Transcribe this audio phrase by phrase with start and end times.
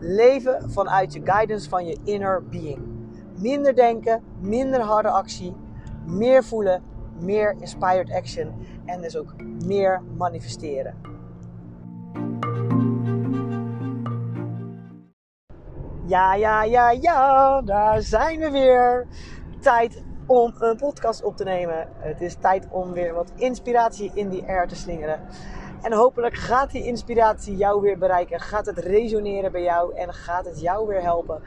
[0.00, 2.78] Leven vanuit je guidance van je inner being.
[3.40, 5.56] Minder denken, minder harde actie,
[6.06, 6.82] meer voelen,
[7.20, 9.34] meer inspired action en dus ook
[9.64, 10.94] meer manifesteren.
[16.06, 19.06] Ja, ja, ja, ja, daar zijn we weer.
[19.60, 21.88] Tijd om een podcast op te nemen.
[21.98, 25.20] Het is tijd om weer wat inspiratie in die air te slingeren.
[25.82, 28.40] En hopelijk gaat die inspiratie jou weer bereiken.
[28.40, 31.42] Gaat het resoneren bij jou en gaat het jou weer helpen.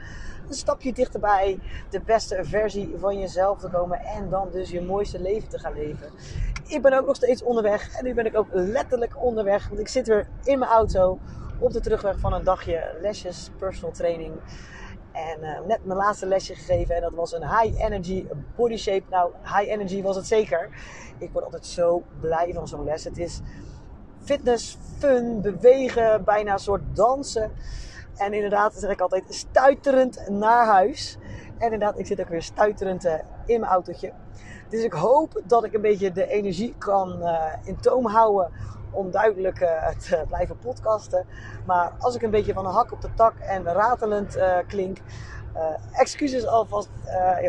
[0.48, 1.58] Een stapje dichterbij
[1.90, 4.00] de beste versie van jezelf te komen.
[4.00, 6.10] En dan dus je mooiste leven te gaan leven.
[6.66, 7.92] Ik ben ook nog steeds onderweg.
[7.98, 9.68] En nu ben ik ook letterlijk onderweg.
[9.68, 11.18] Want ik zit weer in mijn auto
[11.58, 14.32] op de terugweg van een dagje lesjes personal training.
[15.12, 16.94] En uh, net mijn laatste lesje gegeven.
[16.94, 18.26] En dat was een high energy
[18.56, 19.02] body shape.
[19.10, 20.68] Nou, high energy was het zeker.
[21.18, 23.04] Ik word altijd zo blij van zo'n les.
[23.04, 23.40] Het is
[24.24, 27.50] fitness, fun, bewegen, bijna een soort dansen.
[28.16, 31.18] En inderdaad, zeg ik altijd, stuiterend naar huis.
[31.58, 33.14] En inderdaad, ik zit ook weer stuiterend uh,
[33.46, 34.12] in mijn autootje.
[34.68, 38.50] Dus ik hoop dat ik een beetje de energie kan uh, in toom houden
[38.90, 41.26] om duidelijk uh, te blijven podcasten.
[41.66, 44.98] Maar als ik een beetje van een hak op de tak en ratelend klink,
[45.92, 46.88] excuses alvast.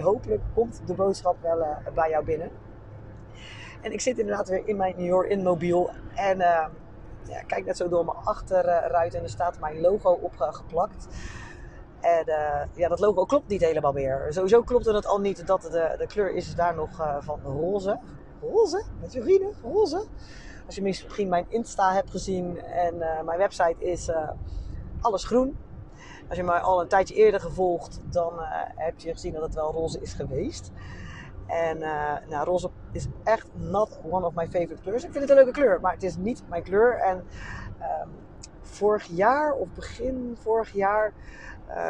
[0.02, 2.50] hopelijk komt de boodschap wel bij jou binnen.
[3.84, 7.78] En ik zit inderdaad weer in mijn New York in mobiel en ja, kijk net
[7.78, 11.08] zo door mijn achterruit en er staat mijn logo op geplakt.
[12.02, 12.26] En
[12.74, 14.26] ja, dat logo klopt niet helemaal meer.
[14.30, 18.00] Sowieso klopte het al niet dat de, de kleur is daar nog van roze.
[18.42, 18.84] Roze?
[19.02, 19.54] Met vrienden?
[19.64, 20.06] Roze?
[20.66, 24.30] Als je misschien mijn Insta hebt gezien en uh, mijn website is uh,
[25.02, 25.58] alles groen.
[26.28, 28.46] Als je mij al een tijdje eerder gevolgd, dan uh,
[28.76, 30.72] heb je gezien dat het wel roze is geweest.
[31.48, 31.78] En
[32.30, 35.04] nou, roze is echt not one of my favorite kleurs.
[35.04, 36.98] Ik vind het een leuke kleur, maar het is niet mijn kleur.
[36.98, 38.10] En um,
[38.62, 41.14] vorig jaar of begin vorig jaar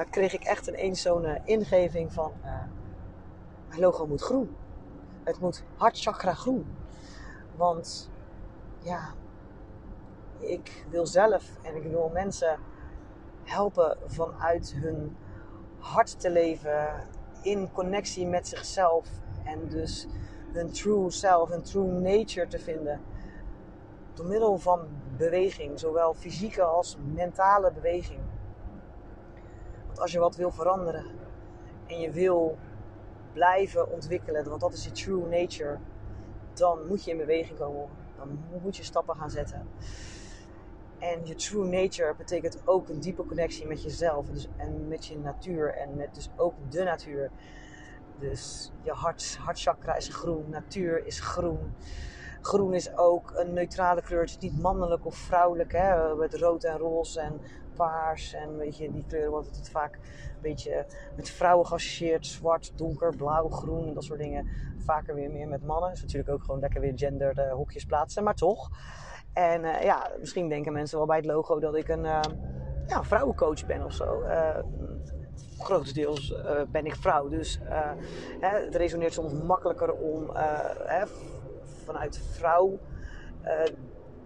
[0.09, 2.31] kreeg ik echt een zo'n ingeving van
[3.67, 4.55] mijn logo moet groen.
[5.23, 6.75] Het moet hartchakra groen.
[7.55, 8.11] Want
[8.79, 9.13] ja,
[10.39, 12.59] ik wil zelf en ik wil mensen
[13.43, 15.17] helpen vanuit hun
[15.77, 17.07] hart te leven,
[17.41, 19.07] in connectie met zichzelf
[19.43, 20.07] en dus
[20.51, 23.01] hun true self, hun true nature te vinden.
[24.13, 24.87] Door middel van
[25.17, 28.19] beweging, zowel fysieke als mentale beweging.
[29.85, 31.05] Want als je wat wil veranderen
[31.87, 32.57] en je wil
[33.33, 35.77] blijven ontwikkelen, want dat is je true nature,
[36.53, 37.89] dan moet je in beweging komen
[38.25, 39.67] dan moet je stappen gaan zetten.
[40.99, 45.17] En je true nature betekent ook een diepe connectie met jezelf dus, en met je
[45.17, 47.31] natuur en met dus ook de natuur.
[48.19, 51.73] Dus je hart, hartchakra is groen, natuur is groen.
[52.41, 54.19] Groen is ook een neutrale kleur.
[54.19, 55.71] Het is niet mannelijk of vrouwelijk.
[55.71, 56.15] Hè?
[56.15, 57.41] Met rood en roze en
[57.75, 58.33] paars.
[58.33, 60.85] En weet je, die kleuren wordt het vaak een beetje
[61.15, 62.25] met vrouwen geassocieerd.
[62.25, 64.47] Zwart, donker, blauw, groen en dat soort dingen.
[64.77, 65.89] Vaker weer meer met mannen.
[65.89, 68.23] Dus natuurlijk ook gewoon lekker weer gender uh, hokjes plaatsen.
[68.23, 68.69] Maar toch.
[69.33, 72.19] En uh, ja, misschien denken mensen wel bij het logo dat ik een uh,
[72.87, 74.23] ja, vrouwencoach ben of zo.
[75.63, 76.35] Grotendeels
[76.71, 77.27] ben ik vrouw.
[77.27, 77.59] Dus
[78.39, 80.29] hè, het resoneert soms makkelijker om
[80.83, 81.05] hè,
[81.85, 82.79] vanuit vrouw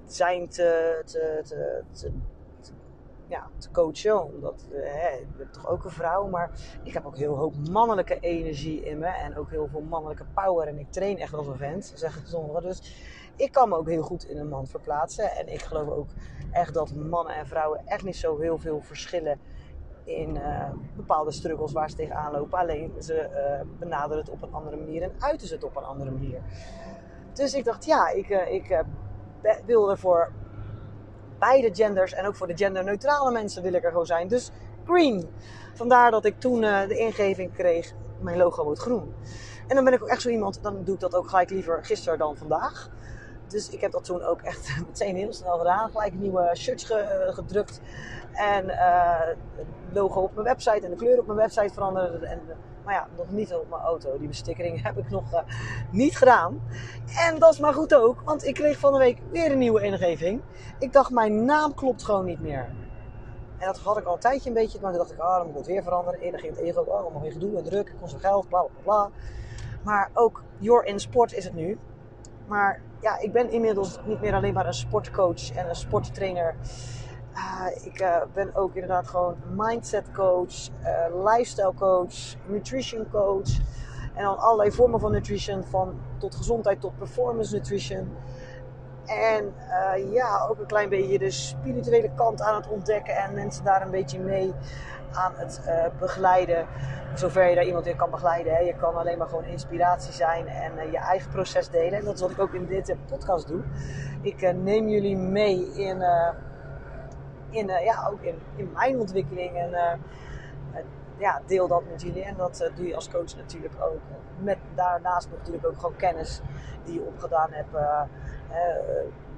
[0.05, 1.41] zijn te, te,
[1.91, 2.11] te,
[3.27, 4.23] ja, te coachen.
[4.23, 6.51] Omdat uh, hè, ik ben toch ook een vrouw, maar
[6.83, 9.07] ik heb ook heel hoop mannelijke energie in me.
[9.07, 10.67] En ook heel veel mannelijke power.
[10.67, 12.61] En ik train echt als een vent, zeggen sommigen.
[12.61, 13.05] Dus
[13.35, 15.31] ik kan me ook heel goed in een man verplaatsen.
[15.31, 16.09] En ik geloof ook
[16.51, 19.39] echt dat mannen en vrouwen echt niet zo heel veel verschillen
[20.07, 22.59] in uh, bepaalde struggles waar ze tegenaan lopen.
[22.59, 25.83] Alleen ze uh, benaderen het op een andere manier en uiten ze het op een
[25.83, 26.41] andere manier.
[27.33, 28.83] Dus ik dacht, ja, ik, ik
[29.65, 30.31] wil ervoor
[31.39, 34.27] beide genders en ook voor de genderneutrale mensen wil ik er gewoon zijn.
[34.27, 34.51] Dus
[34.85, 35.29] green.
[35.73, 39.13] Vandaar dat ik toen uh, de ingeving kreeg, mijn logo wordt groen.
[39.67, 41.85] En dan ben ik ook echt zo iemand, dan doe ik dat ook gelijk liever
[41.85, 42.89] gisteren dan vandaag.
[43.47, 45.89] Dus ik heb dat toen ook echt meteen heel snel gedaan.
[45.89, 47.81] Gelijk nieuwe shirts ge, uh, gedrukt.
[48.33, 52.23] En het logo op mijn website en de kleur op mijn website veranderen.
[52.23, 52.41] En,
[52.83, 54.17] maar ja, nog niet op mijn auto.
[54.17, 55.43] Die bestikkering heb ik nog
[55.91, 56.61] niet gedaan.
[57.27, 59.81] En dat is maar goed ook, want ik kreeg van de week weer een nieuwe
[59.81, 60.41] ingeving.
[60.79, 62.69] Ik dacht, mijn naam klopt gewoon niet meer.
[63.57, 64.79] En dat had ik al een tijdje een beetje.
[64.81, 66.19] Maar toen dacht ik, ah, dan moet het weer veranderen.
[66.19, 67.93] Eerder ging het ego, oh, allemaal weer gedoe en druk.
[67.99, 69.09] Kost veel geld, bla bla bla.
[69.83, 71.77] Maar ook Your in Sport is het nu.
[72.47, 76.55] Maar ja, ik ben inmiddels niet meer alleen maar een sportcoach en een sporttrainer.
[77.33, 83.49] Uh, ik uh, ben ook inderdaad gewoon mindset coach, uh, lifestyle coach, nutrition coach.
[84.13, 88.15] En dan allerlei vormen van nutrition, van tot gezondheid tot performance nutrition.
[89.05, 93.63] En uh, ja, ook een klein beetje de spirituele kant aan het ontdekken en mensen
[93.63, 94.53] daar een beetje mee
[95.17, 96.67] aan het uh, begeleiden.
[97.15, 98.53] Zover je daar iemand in kan begeleiden.
[98.53, 98.59] Hè.
[98.59, 101.99] Je kan alleen maar gewoon inspiratie zijn en uh, je eigen proces delen.
[101.99, 103.61] En dat is wat ik ook in dit podcast doe.
[104.21, 106.01] Ik neem jullie mee in,
[107.49, 109.57] in, ja, ook in, in mijn ontwikkeling.
[109.57, 109.99] En
[111.17, 112.23] ja, deel dat met jullie.
[112.23, 113.99] En dat doe je als coach natuurlijk ook.
[114.39, 116.41] Met daarnaast natuurlijk ook gewoon kennis
[116.83, 117.69] die je opgedaan hebt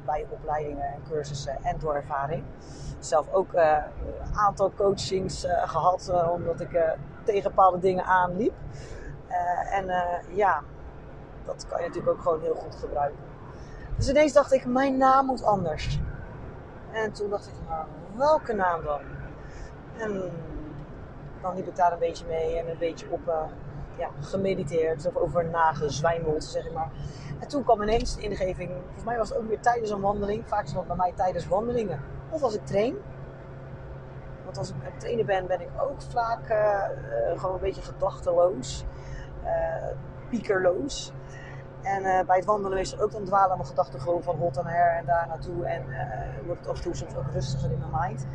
[0.09, 2.43] bij opleidingen en cursussen en door ervaring.
[2.99, 8.53] Zelf ook een uh, aantal coachings uh, gehad, uh, omdat ik tegen bepaalde dingen aanliep.
[9.71, 9.85] en
[10.29, 10.63] ja,
[11.45, 13.19] dat kan je natuurlijk ook gewoon heel goed gebruiken.
[13.95, 15.99] Dus ineens dacht ik, mijn naam moet anders.
[16.91, 17.85] En toen dacht ik, nou,
[18.15, 19.01] welke naam dan?
[19.97, 20.31] En
[21.41, 23.49] dan liep ik daar een beetje mee en een beetje op
[23.99, 26.91] ja, gemediteerd of over nagezwijmeld, zeg maar.
[27.39, 30.47] En toen kwam ineens de ingeving, volgens mij was het ook weer tijdens een wandeling.
[30.47, 31.99] Vaak is het bij mij tijdens wandelingen.
[32.29, 32.95] Of als ik train.
[34.43, 37.81] Want als ik aan het trainen ben, ben ik ook vaak uh, gewoon een beetje
[37.81, 38.85] gedachteloos.
[39.43, 39.49] Uh,
[40.29, 41.13] piekerloos.
[41.81, 44.57] En uh, bij het wandelen is er ook dan dwalen mijn gedachten gewoon van hot
[44.57, 45.65] en her en daar naartoe.
[45.65, 45.83] En
[46.45, 48.27] wordt het af en toe soms ook rustiger in mijn mind.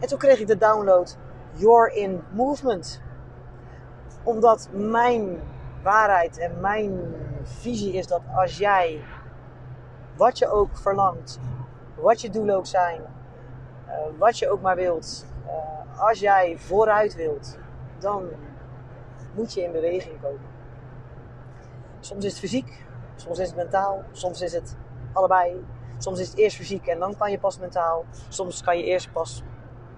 [0.00, 1.16] En toen kreeg ik de download
[1.50, 3.00] You're in Movement.
[4.24, 5.40] Omdat mijn
[5.82, 9.04] waarheid en mijn visie is dat als jij,
[10.16, 11.40] wat je ook verlangt,
[11.94, 13.00] wat je doelen ook zijn,
[13.86, 17.58] uh, wat je ook maar wilt, uh, als jij vooruit wilt,
[17.98, 18.28] dan
[19.34, 20.52] moet je in beweging komen.
[22.00, 22.84] Soms is het fysiek,
[23.16, 24.76] soms is het mentaal, soms is het
[25.12, 25.64] allebei.
[25.98, 28.04] Soms is het eerst fysiek en dan kan je pas mentaal.
[28.28, 29.42] Soms kan je eerst pas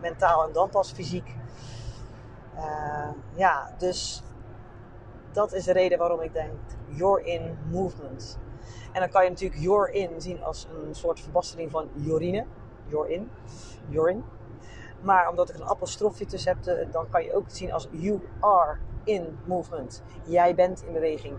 [0.01, 1.35] mentaal en dan pas fysiek.
[2.57, 4.23] Uh, ja, dus
[5.33, 6.53] dat is de reden waarom ik denk
[6.89, 8.39] You're in Movement.
[8.93, 12.45] En dan kan je natuurlijk You're in zien als een soort verbastering van Jorine.
[12.87, 13.31] You're in.
[13.89, 14.25] You're in.
[15.01, 18.79] Maar omdat ik een apostrofje tussen heb, dan kan je ook zien als You are
[19.05, 20.03] in movement.
[20.25, 21.37] Jij bent in beweging.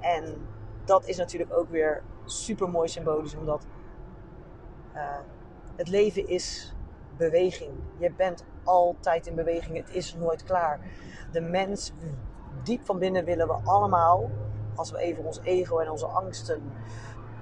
[0.00, 0.46] En
[0.84, 3.66] dat is natuurlijk ook weer super mooi symbolisch, omdat
[4.94, 5.18] uh,
[5.76, 6.74] het leven is
[7.16, 7.72] beweging.
[7.96, 9.76] Je bent altijd in beweging.
[9.76, 10.80] Het is nooit klaar.
[11.32, 11.92] De mens
[12.62, 14.30] diep van binnen willen we allemaal,
[14.74, 16.62] als we even ons ego en onze angsten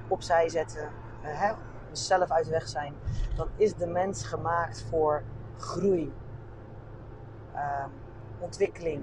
[0.08, 1.52] opzij zetten, uh, hè,
[1.88, 2.94] onszelf uit de weg zijn,
[3.36, 5.22] dan is de mens gemaakt voor
[5.56, 6.12] groei,
[7.54, 7.84] uh,
[8.38, 9.02] ontwikkeling,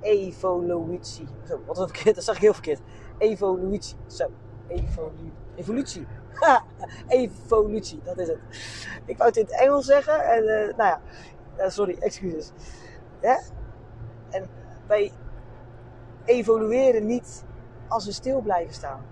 [0.00, 1.28] evolutie.
[1.66, 2.80] Wat een verkeerd, dat zag ik heel verkeerd.
[3.18, 3.96] Evolutie.
[4.06, 4.30] Zo,
[4.66, 6.06] evolu evolutie.
[7.08, 8.38] evolutie, dat is het.
[9.04, 11.00] Ik wou het in het Engels zeggen en uh, nou ja,
[11.68, 12.52] sorry, excuses.
[14.30, 14.48] En
[14.86, 15.12] wij
[16.24, 17.44] evolueren niet
[17.88, 19.04] als we stil blijven staan.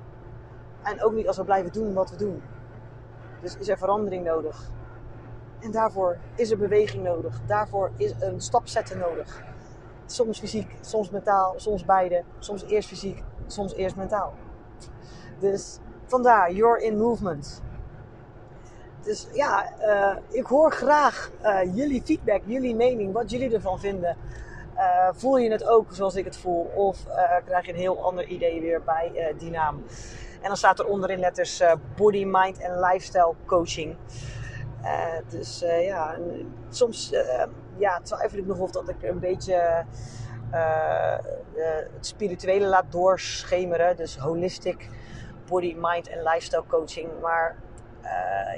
[0.83, 2.43] En ook niet als we blijven doen wat we doen.
[3.41, 4.71] Dus is er verandering nodig.
[5.61, 7.41] En daarvoor is er beweging nodig.
[7.47, 9.43] Daarvoor is een stap zetten nodig.
[10.07, 12.23] Soms fysiek, soms mentaal, soms beide.
[12.39, 14.35] Soms eerst fysiek, soms eerst mentaal.
[15.39, 17.63] Dus vandaar, you're in movement.
[19.05, 24.17] Dus ja, uh, ik hoor graag uh, jullie feedback, jullie mening, wat jullie ervan vinden.
[24.77, 26.71] Uh, voel je het ook zoals ik het voel?
[26.75, 27.07] Of
[27.45, 29.85] krijg je een heel ander idee weer bij die naam?
[30.41, 31.63] En dan staat er onderin letters
[31.97, 33.97] Body, Mind en Lifestyle Coaching.
[35.29, 36.17] dus ja,
[36.69, 37.13] soms
[37.77, 39.85] ja, twijfel ik nog of dat ik een beetje
[41.55, 43.97] het spirituele laat doorschemeren.
[43.97, 44.89] Dus holistic
[45.47, 47.09] body, mind en lifestyle coaching.
[47.21, 47.57] Maar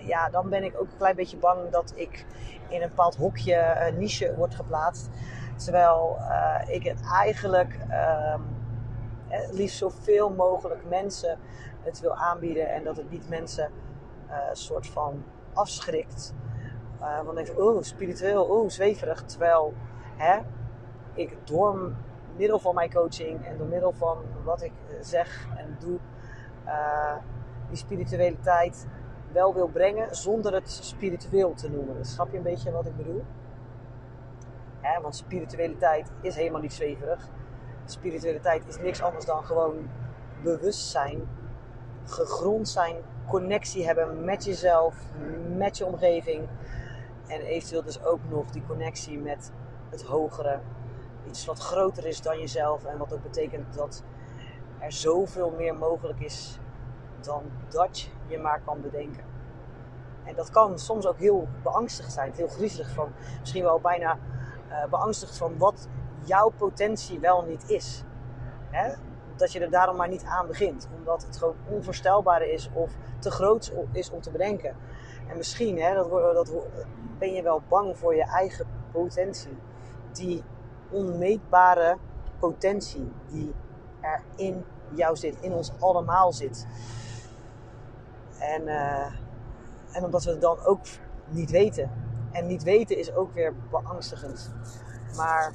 [0.02, 2.26] ja, dan ben ik ook een klein beetje bang dat ik
[2.68, 5.08] in een bepaald hokje, niche word geplaatst.
[5.56, 7.78] Terwijl uh, ik het eigenlijk
[8.34, 8.42] um,
[9.50, 11.38] liefst zoveel mogelijk mensen
[11.82, 13.70] het wil aanbieden en dat het niet mensen
[14.28, 16.34] uh, soort van afschrikt.
[17.24, 19.22] Want even, oh, spiritueel, oh, zweverig.
[19.22, 19.74] Terwijl
[20.16, 20.38] hè,
[21.14, 21.92] ik door
[22.36, 25.98] middel van mijn coaching en door middel van wat ik zeg en doe,
[27.68, 28.86] die spiritualiteit
[29.36, 32.04] wel wil brengen zonder het spiritueel te noemen.
[32.04, 33.24] Snap je een beetje wat ik bedoel?
[35.02, 37.28] Want spiritualiteit is helemaal niet zweverig.
[37.84, 39.88] Spiritualiteit is niks anders dan gewoon
[40.42, 41.28] bewustzijn,
[42.04, 44.94] gegrond zijn, connectie hebben met jezelf,
[45.56, 46.48] met je omgeving.
[47.26, 49.52] En eventueel dus ook nog die connectie met
[49.90, 50.60] het hogere.
[51.28, 52.84] Iets wat groter is dan jezelf.
[52.84, 54.02] En wat ook betekent dat
[54.78, 56.58] er zoveel meer mogelijk is
[57.26, 59.24] dan dat je maar kan bedenken.
[60.24, 64.18] En dat kan soms ook heel beangstigd zijn, heel griezelig van, misschien wel bijna
[64.68, 65.88] uh, beangstigd van wat
[66.24, 68.02] jouw potentie wel niet is.
[68.70, 68.94] Hè?
[69.36, 73.30] Dat je er daarom maar niet aan begint, omdat het gewoon onvoorstelbaar is of te
[73.30, 74.76] groot is om te bedenken.
[75.28, 76.52] En misschien hè, dat, dat,
[77.18, 79.58] ben je wel bang voor je eigen potentie.
[80.12, 80.42] Die
[80.90, 81.96] onmeetbare
[82.38, 83.54] potentie die
[84.00, 84.64] er in
[84.94, 86.66] jou zit, in ons allemaal zit.
[88.38, 89.06] En, uh,
[89.92, 90.84] en omdat we het dan ook
[91.28, 91.90] niet weten.
[92.32, 94.54] En niet weten is ook weer beangstigend.
[95.16, 95.52] Maar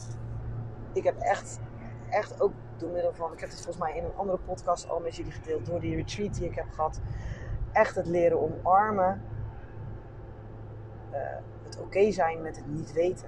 [0.93, 1.59] ik heb echt,
[2.09, 4.99] echt ook door middel van, ik heb het volgens mij in een andere podcast al
[4.99, 6.99] met jullie gedeeld, door die retreat die ik heb gehad,
[7.71, 9.21] echt het leren omarmen.
[11.11, 11.17] Uh,
[11.63, 13.27] het oké zijn met het niet weten.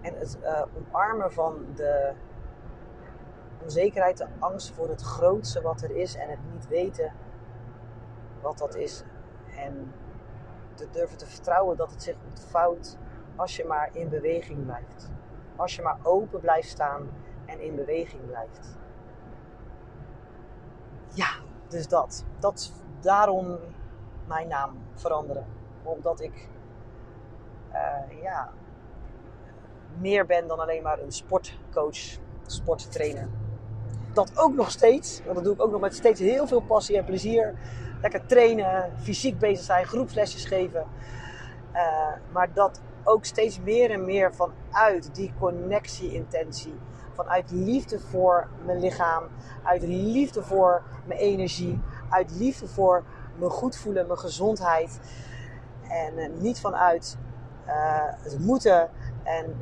[0.00, 2.12] En het uh, omarmen van de
[3.62, 7.12] onzekerheid, de angst voor het grootste wat er is en het niet weten
[8.40, 9.02] wat dat is.
[9.56, 9.92] En
[10.74, 12.96] te durven te vertrouwen dat het zich ontvouwt
[13.36, 15.10] als je maar in beweging blijft.
[15.56, 17.08] Als je maar open blijft staan
[17.46, 18.76] en in beweging blijft.
[21.14, 21.28] Ja,
[21.68, 22.24] dus dat.
[22.38, 23.58] Dat daarom
[24.26, 25.46] mijn naam veranderen.
[25.82, 26.48] Omdat ik
[27.72, 28.52] uh, ja,
[29.98, 33.28] meer ben dan alleen maar een sportcoach, sporttrainer.
[34.12, 36.96] Dat ook nog steeds, want dat doe ik ook nog met steeds heel veel passie
[36.96, 37.54] en plezier
[38.00, 40.86] lekker trainen, fysiek bezig zijn, groepslesjes geven.
[41.74, 41.80] Uh,
[42.32, 46.74] maar dat ook steeds meer en meer vanuit die connectie-intentie.
[47.12, 49.24] Vanuit liefde voor mijn lichaam,
[49.62, 53.04] uit liefde voor mijn energie, uit liefde voor
[53.36, 55.00] mijn goed voelen, mijn gezondheid.
[55.88, 57.16] En uh, niet vanuit
[57.66, 57.72] uh,
[58.22, 58.90] het moeten
[59.22, 59.56] en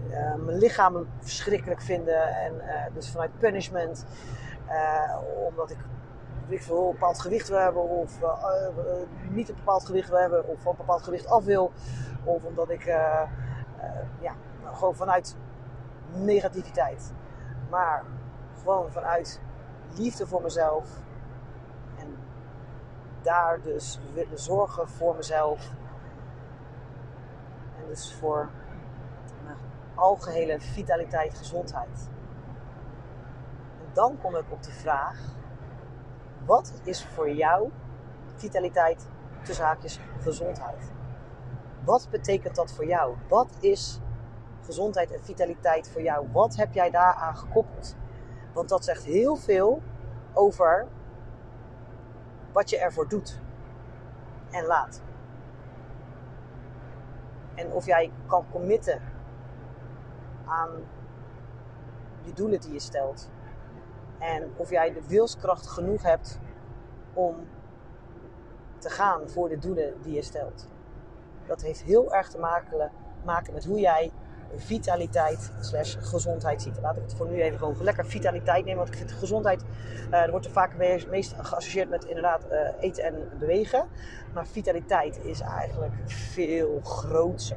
[0.45, 2.29] mijn lichaam verschrikkelijk vinden.
[2.29, 2.53] En
[2.95, 4.05] dus vanuit punishment.
[5.49, 5.79] omdat ik
[6.49, 8.31] ik veel, een bepaald gewicht wil hebben of uh,
[9.31, 11.73] niet een bepaald gewicht wil hebben of van een bepaald gewicht af wil.
[12.25, 13.23] Of omdat ik uh,
[14.21, 14.35] ja,
[14.73, 15.37] gewoon vanuit
[16.13, 17.13] negativiteit.
[17.71, 18.05] Maar
[18.61, 19.41] gewoon vanuit
[19.97, 20.89] liefde voor mezelf.
[21.99, 22.17] En
[23.23, 25.71] daar dus willen zorgen voor mezelf.
[27.79, 28.49] En dus voor
[29.45, 29.57] mijn
[29.95, 32.09] algehele vitaliteit, gezondheid.
[33.79, 35.19] En dan kom ik op de vraag
[36.47, 37.71] wat is voor jou
[38.35, 39.09] vitaliteit,
[39.43, 40.93] tussen haakjes, gezondheid?
[41.85, 43.15] Wat betekent dat voor jou?
[43.29, 44.01] Wat is
[44.65, 46.29] gezondheid en vitaliteit voor jou?
[46.33, 47.97] Wat heb jij daaraan gekoppeld?
[48.53, 49.83] Want dat zegt heel veel
[50.33, 50.87] over
[52.53, 53.41] wat je ervoor doet
[54.51, 55.03] en laat.
[57.55, 59.03] En of jij kan committen
[60.47, 60.71] aan
[62.23, 63.31] je doelen die je stelt.
[64.19, 66.39] En of jij de wilskracht genoeg hebt
[67.13, 67.37] om
[68.79, 70.69] te gaan voor de doelen die je stelt.
[71.47, 72.39] Dat heeft heel erg te
[73.25, 74.13] maken, met hoe jij
[74.57, 76.79] vitaliteit slash gezondheid ziet.
[76.81, 78.79] Laat ik het voor nu even gewoon lekker vitaliteit nemen.
[78.79, 79.65] Want ik vind gezondheid,
[80.11, 83.89] er wordt er vaak meest geassocieerd met inderdaad uh, eten en bewegen.
[84.35, 87.57] Maar vitaliteit is eigenlijk veel groter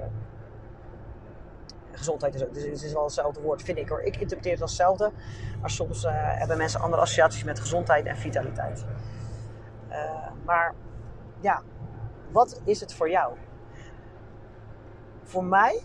[1.99, 4.01] gezondheid is, dus het is wel hetzelfde woord, vind ik hoor.
[4.01, 5.11] Ik interpreteer het als hetzelfde.
[5.61, 8.85] Maar soms uh, hebben mensen andere associaties met gezondheid en vitaliteit.
[9.89, 10.73] Uh, maar
[11.39, 11.61] ja,
[12.31, 13.33] wat is het voor jou?
[15.23, 15.83] Voor mij,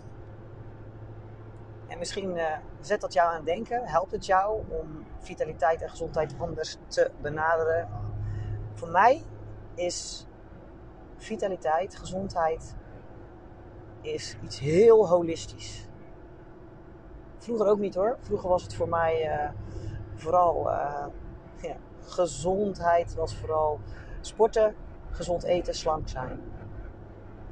[1.87, 5.89] en misschien uh, zet dat jou aan het denken, helpt het jou om vitaliteit en
[5.89, 7.89] gezondheid anders te benaderen.
[8.73, 9.23] Voor mij
[9.75, 10.27] is
[11.17, 12.75] vitaliteit, gezondheid,
[14.01, 15.87] is iets heel holistisch.
[17.45, 18.17] Vroeger ook niet hoor.
[18.21, 19.49] Vroeger was het voor mij uh,
[20.15, 21.05] vooral uh,
[21.61, 23.79] ja, gezondheid, was vooral
[24.21, 24.75] sporten,
[25.11, 26.39] gezond eten, slank zijn.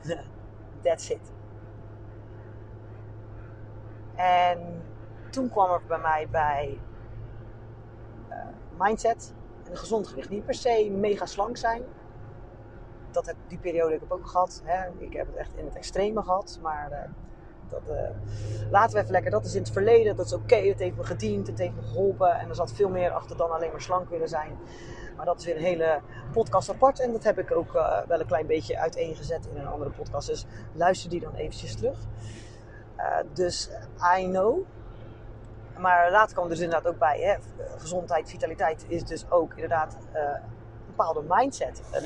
[0.84, 1.32] That's it.
[4.16, 4.82] En
[5.30, 6.80] toen kwam er bij mij bij
[8.30, 8.36] uh,
[8.80, 9.34] mindset
[9.64, 10.30] en een gezond gewicht.
[10.30, 11.84] Niet per se mega slank zijn.
[13.12, 14.62] Dat heb, die periode heb ik ook gehad.
[14.64, 14.90] Hè.
[14.98, 16.60] Ik heb het echt in het extreme gehad.
[16.62, 17.10] Maar
[17.70, 17.96] dat, uh,
[18.72, 19.32] laten we even lekker.
[19.32, 20.16] Dat is in het verleden.
[20.16, 20.56] Dat is oké.
[20.56, 21.48] Het heeft me gediend.
[21.48, 22.40] Het heeft me geholpen.
[22.40, 24.58] En er zat veel meer achter dan alleen maar slank willen zijn.
[25.16, 26.02] Maar dat is weer een hele
[26.32, 27.00] podcast apart.
[27.00, 30.28] En dat heb ik ook uh, wel een klein beetje uiteengezet in een andere podcast.
[30.28, 31.98] Dus luister die dan eventjes terug.
[32.98, 33.70] Uh, dus
[34.18, 34.60] I know.
[35.78, 37.20] Maar later kwam dus inderdaad ook bij.
[37.20, 37.36] Hè,
[37.78, 40.42] gezondheid, vitaliteit is dus ook inderdaad een
[40.86, 41.82] bepaalde mindset.
[41.92, 42.04] En,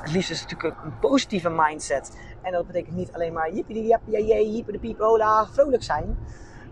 [0.00, 2.16] het liefst is natuurlijk een positieve mindset.
[2.46, 6.18] En dat betekent niet alleen maar jippie jap jee jippie de piep hola vrolijk zijn.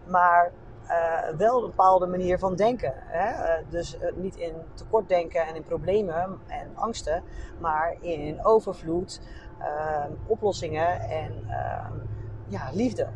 [0.07, 0.53] Maar
[0.85, 2.93] uh, wel een bepaalde manier van denken.
[2.97, 3.59] Hè?
[3.59, 7.23] Uh, dus uh, niet in tekort denken en in problemen en angsten,
[7.61, 9.21] maar in overvloed,
[10.27, 11.33] oplossingen en
[12.49, 13.09] ja, liefde.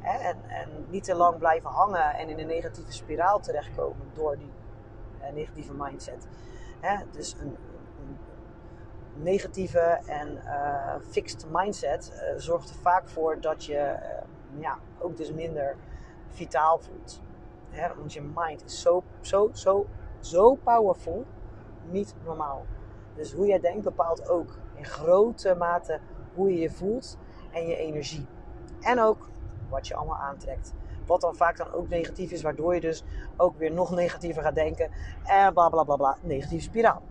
[0.00, 0.18] Hè?
[0.28, 4.52] En, en, niet te lang blijven hangen en in een negatieve spiraal terechtkomen door die
[5.34, 6.26] negatieve mindset.
[6.80, 6.96] Hè?
[7.12, 7.56] Dus een
[9.22, 10.38] negatieve en
[11.10, 13.96] fixed mindset zorgt er vaak voor dat je
[14.58, 15.76] ja, ook dus minder
[16.28, 17.20] vitaal voelt.
[17.96, 19.86] want je mind is zo, zo, zo,
[20.20, 21.24] zo powerful.
[21.90, 22.64] Niet normaal.
[23.14, 26.00] Dus hoe jij denkt bepaalt ook in grote mate
[26.34, 27.18] hoe je je voelt
[27.52, 28.26] en je energie.
[28.80, 29.28] En ook
[29.68, 30.74] wat je allemaal aantrekt.
[31.06, 33.04] Wat dan vaak dan ook negatief is, waardoor je dus
[33.36, 34.90] ook weer nog negatiever gaat denken.
[35.24, 37.02] En bla bla bla bla, negatieve spiraal.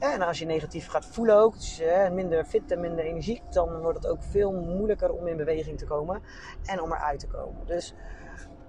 [0.00, 4.02] En als je negatief gaat voelen ook, dus minder fit en minder energiek, dan wordt
[4.02, 6.22] het ook veel moeilijker om in beweging te komen
[6.64, 7.66] en om eruit te komen.
[7.66, 7.94] Dus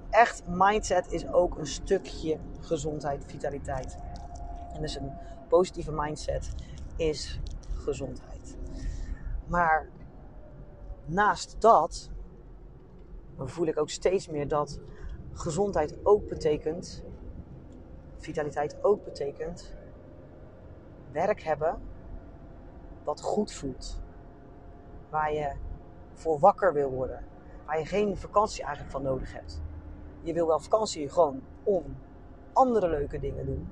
[0.10, 3.98] echt mindset is ook een stukje gezondheid, vitaliteit.
[4.74, 5.12] En dus een
[5.48, 6.54] positieve mindset
[6.96, 7.42] is
[7.76, 8.58] gezondheid.
[9.46, 9.90] Maar
[11.06, 12.10] naast dat
[13.38, 14.80] voel ik ook steeds meer dat
[15.34, 17.04] gezondheid ook betekent,
[18.18, 19.74] vitaliteit ook betekent,
[21.12, 21.82] werk hebben
[23.04, 24.02] wat goed voelt.
[25.10, 25.52] Waar je
[26.14, 27.26] voor wakker wil worden.
[27.66, 29.62] Waar je geen vakantie eigenlijk van nodig hebt
[30.22, 31.84] je wil wel vakantie gewoon om
[32.54, 33.70] andere leuke dingen doen.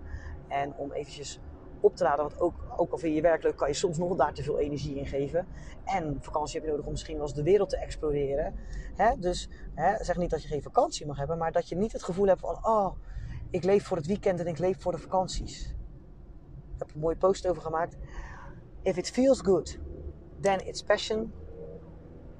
[0.47, 1.39] En om eventjes
[1.79, 2.25] op te laden.
[2.25, 4.59] Want ook, ook al vind je werk leuk, kan je soms nog daar te veel
[4.59, 5.47] energie in geven.
[5.85, 8.55] En vakantie heb je nodig om misschien wel eens de wereld te exploreren.
[9.17, 9.49] Dus
[9.99, 12.39] zeg niet dat je geen vakantie mag hebben, maar dat je niet het gevoel hebt
[12.39, 12.95] van: oh,
[13.49, 15.75] ik leef voor het weekend en ik leef voor de vakanties.
[16.79, 17.97] Ik heb een mooie post over gemaakt.
[18.81, 19.79] If it feels good,
[20.41, 21.33] then it's passion.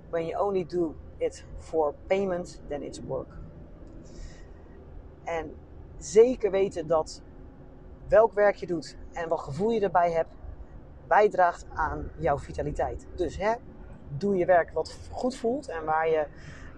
[0.10, 3.38] When you only do it for payment, then it's work.
[5.24, 5.56] En
[5.98, 7.22] zeker weten dat
[8.08, 10.30] welk werk je doet en wat gevoel je erbij hebt,
[11.08, 13.08] bijdraagt aan jouw vitaliteit.
[13.16, 13.54] Dus hè,
[14.08, 16.28] doe je werk wat goed voelt en waar je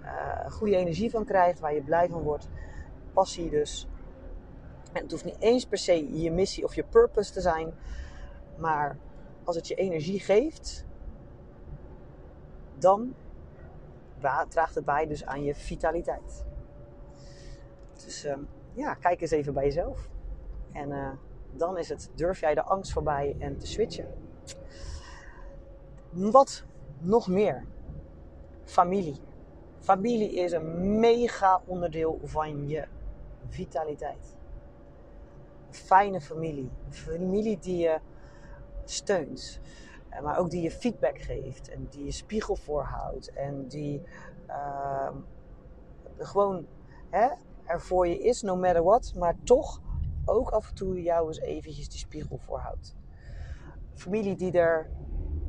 [0.03, 2.49] uh, goede energie van krijgt, waar je blij van wordt.
[3.13, 3.87] Passie dus.
[4.91, 7.73] En het hoeft niet eens per se je missie of je purpose te zijn,
[8.57, 8.97] maar
[9.43, 10.85] als het je energie geeft,
[12.77, 13.13] dan
[14.49, 16.45] draagt het bij dus aan je vitaliteit.
[18.03, 18.37] Dus uh,
[18.73, 20.09] ja, kijk eens even bij jezelf.
[20.71, 21.09] En uh,
[21.51, 24.07] dan is het, durf jij de angst voorbij en te switchen.
[26.09, 26.63] Wat
[26.99, 27.65] nog meer?
[28.63, 29.19] Familie.
[29.79, 32.87] Familie is een mega onderdeel van je
[33.47, 34.37] vitaliteit.
[35.71, 36.69] Fijne familie.
[36.85, 37.99] Een familie die je
[38.83, 39.59] steunt.
[40.09, 41.69] Eh, maar ook die je feedback geeft.
[41.69, 43.33] En die je spiegel voorhoudt.
[43.33, 44.01] En die
[44.47, 45.09] uh,
[46.17, 46.65] gewoon
[47.09, 47.27] hè,
[47.65, 49.81] er voor je is, no matter what, maar toch
[50.25, 52.95] ook af en toe jou eens eventjes die spiegel voorhoudt.
[53.93, 54.89] Familie die er,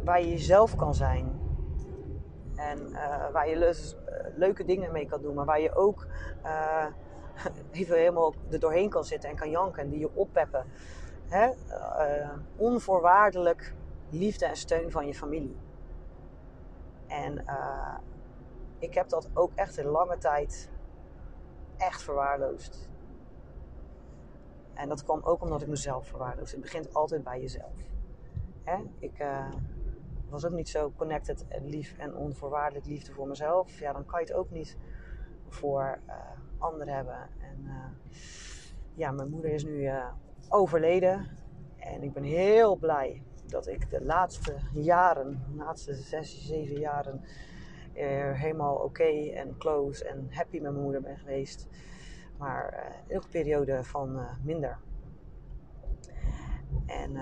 [0.04, 1.40] waar je jezelf kan zijn.
[2.56, 3.74] En uh, waar je le
[4.36, 6.06] leuke dingen mee kan doen, maar waar je ook
[6.44, 6.86] uh,
[7.70, 10.66] even helemaal er doorheen kan zitten en kan janken en die je oppeppen.
[11.28, 11.50] Hè?
[11.68, 13.74] Uh, onvoorwaardelijk
[14.08, 15.56] liefde en steun van je familie.
[17.06, 17.44] En
[18.78, 20.70] ik heb dat ook echt in lange tijd
[21.76, 22.88] echt verwaarloosd.
[24.74, 26.56] En dat kwam ook omdat ik mezelf verwaarloosde.
[26.56, 27.74] Het begint altijd bij jezelf.
[28.64, 28.76] Hè?
[28.98, 29.52] Ik uh,
[30.28, 33.78] was ook niet zo connected en lief en onvoorwaardelijk liefde voor mezelf.
[33.78, 34.76] Ja, dan kan je het ook niet
[35.48, 35.98] voor
[36.62, 37.28] anderen hebben.
[37.40, 38.14] En uh,
[38.94, 39.90] ja, mijn moeder is nu
[40.48, 41.38] overleden.
[41.76, 47.20] En ik ben heel blij dat ik de laatste jaren, de laatste zes, zeven jaren,
[47.94, 51.68] uh, helemaal oké en close en happy met mijn moeder ben geweest.
[52.38, 54.78] Maar uh, ook periode van minder.
[56.86, 57.12] En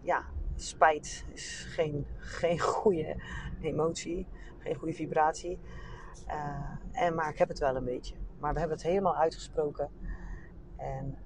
[0.00, 3.16] ja, spijt is geen, geen goede
[3.60, 4.26] emotie,
[4.58, 5.58] geen goede vibratie.
[6.92, 8.14] en, maar ik heb het wel een beetje.
[8.44, 9.90] Maar we hebben het helemaal uitgesproken.
[10.76, 11.18] En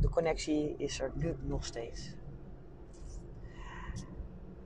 [0.00, 2.16] de connectie is er nu nog steeds.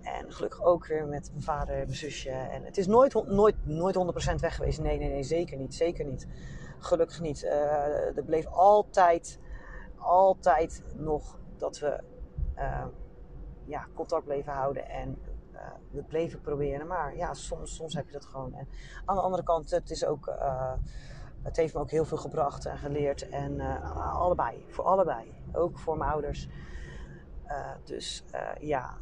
[0.03, 2.31] En gelukkig ook weer met mijn vader en mijn zusje.
[2.31, 3.97] En het is nooit, nooit, nooit
[4.31, 4.81] 100% weg geweest.
[4.81, 5.75] Nee, nee, nee, zeker niet.
[5.75, 6.27] Zeker niet.
[6.79, 7.43] Gelukkig niet.
[7.43, 9.39] Uh, er bleef altijd,
[9.97, 12.01] altijd nog dat we
[12.57, 12.87] uh,
[13.65, 14.89] ja, contact bleven houden.
[14.89, 15.19] En
[15.91, 16.87] we bleven proberen.
[16.87, 18.55] Maar ja, soms, soms heb je dat gewoon.
[18.55, 18.69] En
[19.05, 20.35] aan de andere kant, het is ook...
[21.43, 23.29] het heeft me ook heel veel gebracht en geleerd.
[23.29, 23.61] En
[23.95, 24.65] allebei.
[24.69, 25.33] Voor allebei.
[25.53, 26.49] Ook voor mijn ouders.
[27.85, 28.25] dus
[28.61, 28.97] ja,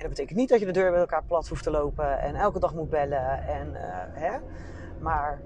[0.00, 2.58] dat betekent niet dat je de deur met elkaar plat hoeft te lopen en elke
[2.58, 3.42] dag moet bellen.
[3.46, 4.38] En, eh, hè?
[5.00, 5.40] Maar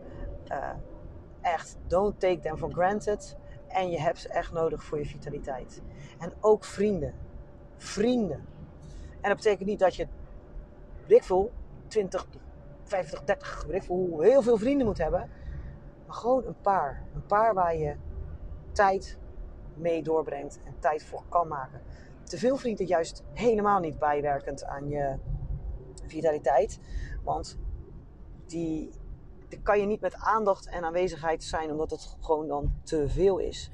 [1.40, 3.36] echt, don't take them for granted.
[3.68, 5.82] En je hebt ze echt nodig voor je vitaliteit.
[6.18, 7.14] En ook vrienden.
[7.76, 8.44] Vrienden.
[9.24, 10.06] En dat betekent niet dat je,
[11.06, 11.52] weet veel,
[11.86, 12.26] 20,
[12.82, 13.86] 50, 30, weet
[14.18, 15.30] heel veel vrienden moet hebben.
[16.06, 17.02] Maar gewoon een paar.
[17.14, 17.96] Een paar waar je
[18.72, 19.18] tijd
[19.74, 21.82] mee doorbrengt en tijd voor kan maken.
[22.22, 25.18] Te veel vrienden juist helemaal niet bijwerkend aan je
[26.06, 26.80] vitaliteit.
[27.22, 27.58] Want
[28.46, 28.90] die,
[29.48, 33.38] die kan je niet met aandacht en aanwezigheid zijn, omdat het gewoon dan te veel
[33.38, 33.70] is.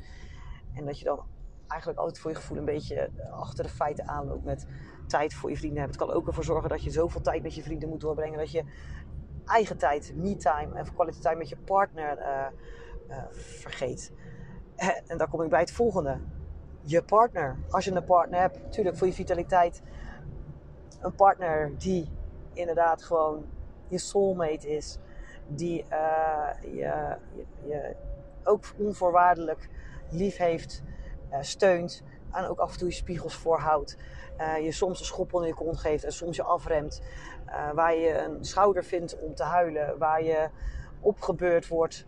[0.75, 1.27] En dat je dan
[1.67, 4.67] eigenlijk altijd voor je gevoel een beetje achter de feiten aanloopt met
[5.11, 5.99] tijd voor je vrienden hebben.
[5.99, 8.51] Het kan ook ervoor zorgen dat je zoveel tijd met je vrienden moet doorbrengen dat
[8.51, 8.65] je
[9.47, 12.47] eigen tijd, me-time en kwaliteit tijd met je partner uh,
[13.09, 14.13] uh, vergeet.
[15.07, 16.19] En daar kom ik bij het volgende.
[16.83, 17.57] Je partner.
[17.71, 19.83] Als je een partner hebt, natuurlijk voor je vitaliteit.
[21.01, 22.09] Een partner die
[22.53, 23.45] inderdaad gewoon
[23.89, 24.99] je soulmate is.
[25.47, 27.17] Die je, je,
[27.67, 27.97] je,
[28.45, 29.69] ook onvoorwaardelijk
[30.11, 30.83] lief heeft,
[31.41, 32.03] steunt.
[32.33, 33.97] En ook af en toe je spiegels voorhoudt.
[34.41, 37.03] Uh, je soms een schop onder je kont geeft en soms je afremt.
[37.47, 39.99] Uh, waar je een schouder vindt om te huilen.
[39.99, 40.49] Waar je
[41.01, 42.07] opgebeurd wordt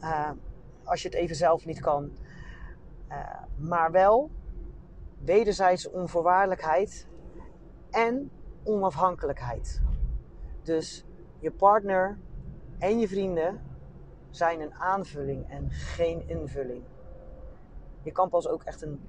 [0.00, 0.30] uh,
[0.84, 2.12] als je het even zelf niet kan.
[3.56, 4.30] maar wel
[5.18, 7.06] wederzijdse onvoorwaardelijkheid
[7.90, 8.30] en
[8.64, 9.82] onafhankelijkheid.
[10.62, 11.04] Dus
[11.38, 12.18] je partner
[12.78, 13.60] en je vrienden
[14.30, 16.82] zijn een aanvulling en geen invulling.
[18.02, 19.00] Je kan pas ook echt een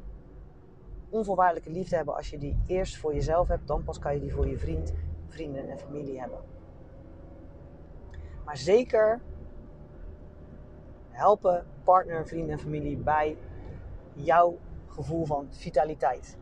[1.10, 3.68] onvoorwaardelijke liefde hebben als je die eerst voor jezelf hebt.
[3.68, 4.94] Dan pas kan je die voor je vriend,
[5.28, 6.40] vrienden en familie hebben.
[8.46, 9.20] Maar zeker
[11.10, 13.38] helpen partner, vrienden en familie bij
[14.14, 16.38] jouw gevoel van vitaliteit.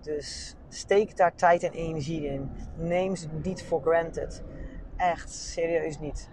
[0.00, 2.50] Dus steek daar tijd en energie in.
[2.76, 4.42] Neem ze niet for granted.
[4.96, 6.30] Echt, serieus niet.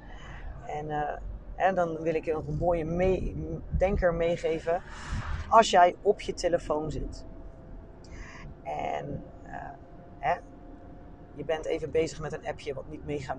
[0.68, 1.20] En,
[1.56, 3.24] en dan wil ik je nog een mooie
[3.78, 4.82] denker meegeven.
[5.50, 7.26] Als jij op je telefoon zit
[8.66, 9.24] en
[10.20, 10.36] hè,
[11.36, 13.38] je bent even bezig met een appje wat niet mega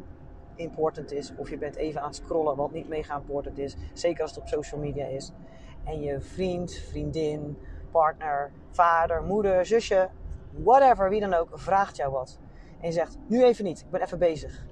[0.55, 1.33] important is.
[1.37, 3.77] Of je bent even aan het scrollen wat niet mega important is.
[3.93, 5.33] Zeker als het op social media is.
[5.85, 7.59] En je vriend, vriendin,
[7.91, 10.09] partner, vader, moeder, zusje,
[10.51, 12.39] whatever, wie dan ook, vraagt jou wat.
[12.81, 14.67] En je zegt, nu even niet, ik ben even bezig.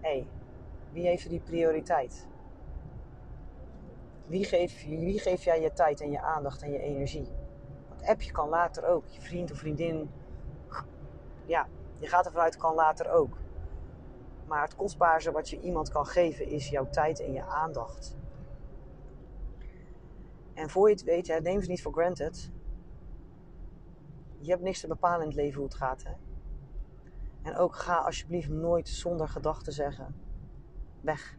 [0.00, 0.26] Hé, hey,
[0.92, 2.26] wie heeft die prioriteit?
[4.26, 7.28] Wie geeft, wie geef jij je tijd en je aandacht en je energie?
[8.06, 9.06] Appje kan later ook.
[9.08, 10.10] Je vriend of vriendin,
[11.46, 13.36] ja, je gaat ervan uit, kan later ook.
[14.46, 18.16] Maar het kostbaarste wat je iemand kan geven is jouw tijd en je aandacht.
[20.54, 22.50] En voor je het weet, neem ze niet voor granted.
[24.38, 26.02] Je hebt niks te bepalen in het leven hoe het gaat.
[26.02, 26.12] Hè?
[27.42, 30.14] En ook ga alsjeblieft nooit zonder gedachten zeggen:
[31.00, 31.36] weg,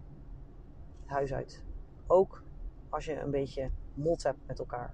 [1.06, 1.64] huis uit.
[2.08, 2.44] Ook
[2.90, 4.94] als je een beetje mot hebt met elkaar.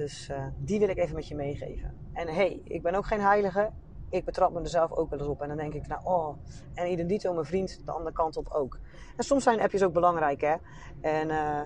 [0.00, 1.96] Dus uh, die wil ik even met je meegeven.
[2.12, 3.70] En hey, ik ben ook geen heilige.
[4.08, 5.42] Ik betrap me er zelf ook wel eens op.
[5.42, 6.36] En dan denk ik, nou, oh.
[6.74, 8.78] En idem dito, mijn vriend, de andere kant op ook.
[9.16, 10.56] En soms zijn appjes ook belangrijk, hè.
[11.00, 11.60] En uh,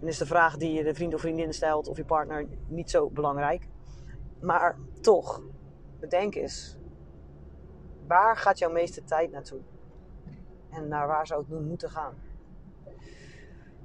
[0.00, 2.90] dan is de vraag die je de vriend of vriendin stelt, of je partner, niet
[2.90, 3.68] zo belangrijk.
[4.40, 5.42] Maar toch,
[6.00, 6.78] bedenk eens.
[8.06, 9.60] Waar gaat jouw meeste tijd naartoe?
[10.70, 12.14] En naar waar zou het nu moeten gaan?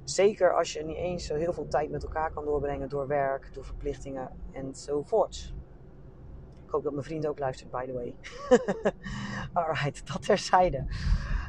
[0.04, 3.50] Zeker als je niet eens zo heel veel tijd met elkaar kan doorbrengen door werk,
[3.54, 5.54] door verplichtingen enzovoorts.
[6.64, 8.14] Ik hoop dat mijn vriend ook luistert, by the way.
[9.62, 10.84] Alright, dat terzijde.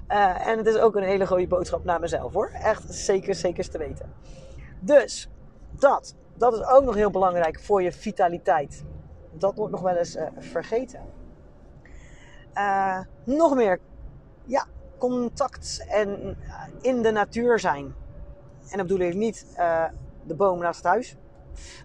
[0.07, 2.49] Uh, en het is ook een hele goede boodschap naar mezelf hoor.
[2.53, 4.13] Echt zeker, zeker te weten.
[4.79, 5.29] Dus,
[5.71, 6.15] dat.
[6.37, 8.83] Dat is ook nog heel belangrijk voor je vitaliteit.
[9.31, 11.01] Dat wordt nog wel eens uh, vergeten.
[12.53, 13.79] Uh, nog meer.
[14.43, 14.65] Ja,
[14.97, 16.37] contact en
[16.81, 17.93] in de natuur zijn.
[18.69, 19.86] En dan bedoel ik niet uh,
[20.23, 21.17] de boom naast het huis.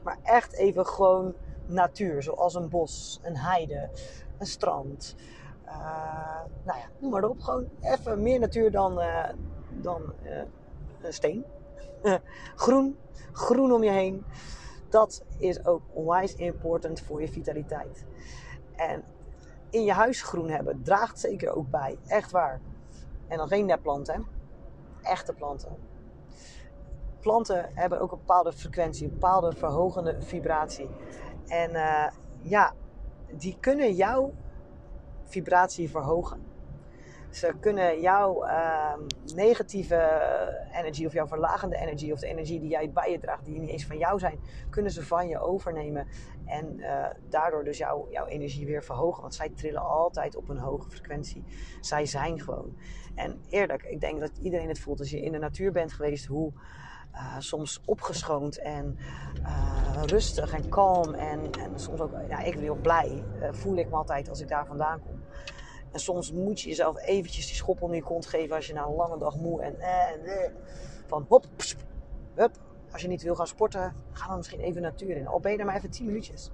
[0.03, 1.35] Maar echt even gewoon
[1.67, 2.23] natuur.
[2.23, 3.91] Zoals een bos, een heide,
[4.39, 5.15] een strand.
[5.67, 7.41] Uh, nou ja, noem maar op.
[7.41, 9.29] Gewoon even meer natuur dan, uh,
[9.71, 10.03] dan
[11.03, 11.45] een steen.
[12.57, 12.99] groen.
[13.33, 14.25] Groen om je heen.
[14.89, 18.05] Dat is ook onwijs important voor je vitaliteit.
[18.77, 19.05] En
[19.71, 21.99] in je huis groen hebben draagt zeker ook bij.
[22.07, 22.61] Echt waar.
[23.29, 24.27] En dan geen nepplanten.
[25.03, 25.90] Echte planten
[27.21, 30.89] planten hebben ook een bepaalde frequentie, een bepaalde verhogende vibratie.
[31.47, 32.07] En uh,
[32.41, 32.75] ja,
[33.31, 34.33] die kunnen jouw
[35.25, 36.51] vibratie verhogen.
[37.31, 39.01] Ze kunnen jouw ehm,
[39.35, 40.21] negatieve
[40.73, 43.71] energie of jouw verlagende energie of de energie die jij bij je draagt, die niet
[43.71, 44.39] eens van jou zijn,
[44.71, 46.09] kunnen ze van je overnemen.
[46.47, 49.21] En eh, daardoor dus jouw jouw energie weer verhogen.
[49.21, 51.45] Want zij trillen altijd op een hoge frequentie.
[51.81, 52.77] Zij zijn gewoon.
[53.15, 56.27] En eerlijk, ik denk dat iedereen het voelt als je in de natuur bent geweest,
[56.27, 56.53] hoe
[57.15, 58.99] uh, soms opgeschoond en
[59.43, 61.15] uh, rustig en kalm.
[61.15, 64.49] En, en soms ook, ja, ik wil blij, uh, voel ik me altijd als ik
[64.49, 65.21] daar vandaan kom.
[65.91, 68.85] En soms moet je jezelf eventjes die schop onder je kont geven als je na
[68.85, 70.53] een lange dag moe en eh, eh,
[71.07, 71.47] van hop,
[72.35, 72.59] hup.
[72.93, 75.27] Als je niet wil gaan sporten, ga dan misschien even natuur in.
[75.27, 76.51] Al ben je er maar even 10 minuutjes.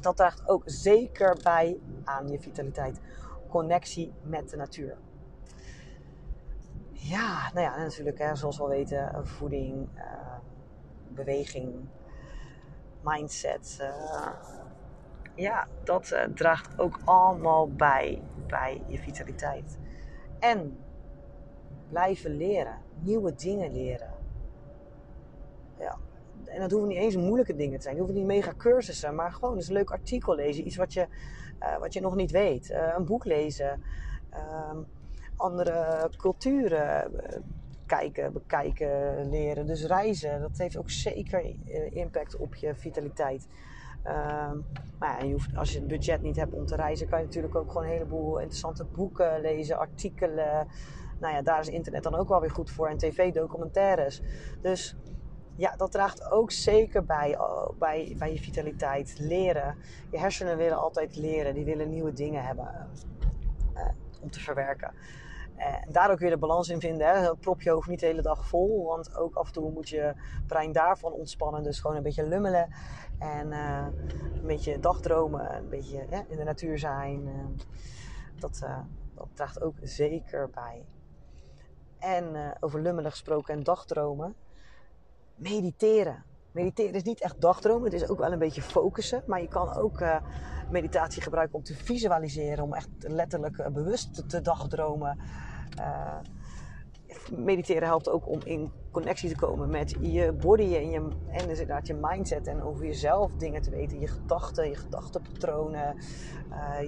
[0.00, 3.00] Dat draagt ook zeker bij aan je vitaliteit.
[3.48, 4.96] Connectie met de natuur.
[7.04, 10.36] Ja, nou ja, natuurlijk, hè, zoals we al weten, voeding, uh,
[11.08, 11.74] beweging,
[13.00, 13.78] mindset.
[13.80, 14.26] Uh,
[15.34, 19.78] ja, dat uh, draagt ook allemaal bij bij je vitaliteit.
[20.38, 20.78] En
[21.88, 24.14] blijven leren, nieuwe dingen leren.
[25.78, 25.98] Ja,
[26.44, 27.96] en dat hoeven niet eens moeilijke dingen te zijn.
[27.96, 30.66] Het hoeven niet mega cursussen, maar gewoon eens een leuk artikel lezen.
[30.66, 31.06] Iets wat je,
[31.78, 32.70] wat je nog niet weet.
[32.70, 33.82] een boek lezen.
[34.30, 34.78] Ehm,
[35.42, 37.10] andere culturen
[37.86, 39.66] kijken, bekijken, leren.
[39.66, 41.54] Dus reizen, dat heeft ook zeker
[41.92, 43.48] impact op je vitaliteit.
[44.06, 44.52] Uh,
[44.98, 47.24] maar ja, je hoeft, als je het budget niet hebt om te reizen, kan je
[47.24, 50.68] natuurlijk ook gewoon een heleboel interessante boeken lezen, artikelen.
[51.20, 54.22] Nou ja, daar is internet dan ook wel weer goed voor en tv-documentaires.
[54.60, 54.96] Dus
[55.56, 57.38] ja, dat draagt ook zeker bij,
[57.78, 59.18] bij, bij je vitaliteit.
[59.18, 59.76] Leren.
[60.10, 62.88] Je hersenen willen altijd leren, die willen nieuwe dingen hebben
[64.22, 64.94] om te verwerken.
[65.56, 67.06] En daar ook weer de balans in vinden.
[67.06, 67.36] Hè.
[67.36, 68.84] Prop je hoofd niet de hele dag vol.
[68.84, 70.14] Want ook af en toe moet je
[70.46, 71.62] brein daarvan ontspannen.
[71.62, 72.68] Dus gewoon een beetje lummelen.
[73.18, 73.86] En uh,
[74.34, 75.56] een beetje dagdromen.
[75.56, 77.26] Een beetje in de natuur zijn.
[77.26, 77.44] Uh,
[78.38, 78.78] dat, uh,
[79.14, 80.84] dat draagt ook zeker bij.
[81.98, 84.34] En over lummelen gesproken en dagdromen.
[85.34, 86.24] Mediteren.
[86.52, 87.84] Mediteren is niet echt dagdromen.
[87.84, 89.22] Het is ook wel een beetje focussen.
[89.26, 90.04] Maar je kan ook
[90.70, 92.64] meditatie gebruiken om te visualiseren.
[92.64, 95.18] Om echt letterlijk bewust te, dagdromen.
[95.78, 96.18] Uh,
[97.36, 101.58] mediteren helpt ook om in connectie te komen met je body en, je, en dus
[101.58, 102.46] inderdaad je mindset.
[102.46, 104.00] En over jezelf dingen te weten.
[104.00, 105.96] Je gedachten, je gedachtenpatronen,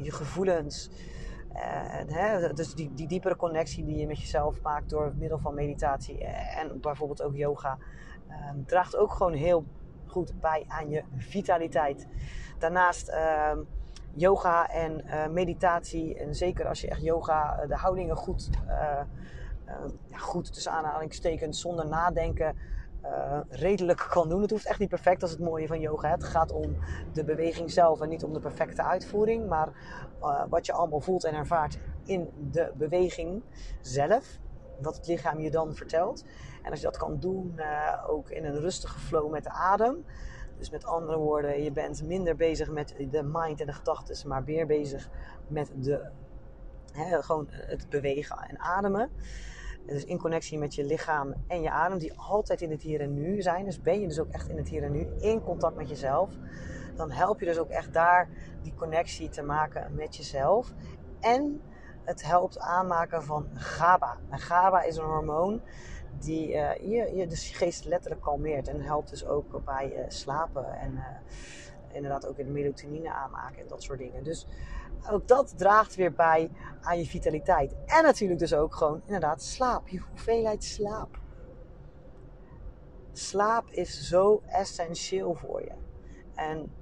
[0.03, 0.91] je gevoelens.
[1.55, 5.55] En, hè, dus die, die diepere connectie die je met jezelf maakt door middel van
[5.55, 7.79] meditatie en bijvoorbeeld ook yoga,
[8.29, 8.35] uh,
[8.67, 9.65] draagt ook gewoon heel
[10.07, 12.07] goed bij aan je vitaliteit.
[12.59, 13.53] Daarnaast uh,
[14.15, 19.01] yoga en uh, meditatie, en zeker als je echt yoga, uh, de houdingen goed, uh,
[20.07, 22.57] ja, goed tussen aanhalingstekens, zonder nadenken,
[23.49, 24.43] redelijk kan doen.
[24.43, 26.11] Het hoeft echt niet perfect, dat is het mooie van yoga.
[26.11, 26.77] Het gaat om
[27.13, 29.69] de beweging zelf en niet om de perfecte uitvoering, maar
[30.49, 33.43] wat je allemaal voelt en ervaart in de beweging
[33.81, 34.39] zelf.
[34.81, 36.25] Wat het lichaam je dan vertelt.
[36.63, 37.61] En als je dat kan doen,
[38.07, 40.05] ook in een rustige flow met de adem,
[40.59, 44.43] dus met andere woorden, je bent minder bezig met de mind en de gedachten, maar
[44.45, 45.11] meer bezig
[45.47, 46.11] met de,
[46.93, 49.11] hè, gewoon het bewegen en ademen.
[49.87, 53.15] Dus in connectie met je lichaam en je adem, die altijd in het hier en
[53.15, 53.65] nu zijn.
[53.65, 56.31] Dus ben je dus ook echt in het hier en nu, in contact met jezelf.
[56.97, 58.29] Dan help je dus ook echt daar
[58.63, 60.73] die connectie te maken met jezelf.
[61.21, 61.61] En
[62.05, 64.17] het helpt aanmaken van GABA.
[64.31, 65.63] En GABA is een hormoon
[66.19, 68.69] die uh, je, je dus geest letterlijk kalmeert.
[68.69, 71.07] En helpt dus ook bij uh, slapen en uh,
[71.93, 74.25] inderdaad ook in melatonine aanmaken en dat soort dingen.
[74.25, 74.47] Dus
[75.11, 77.75] ook dat draagt weer bij aan je vitaliteit.
[77.87, 81.19] En natuurlijk dus ook gewoon inderdaad slaap, je hoeveelheid slaap.
[83.13, 85.73] Slaap is zo essentieel voor je.
[86.35, 86.73] En